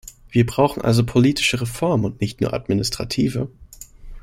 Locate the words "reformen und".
1.61-2.21